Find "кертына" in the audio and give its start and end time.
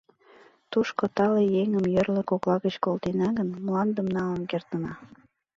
4.51-4.93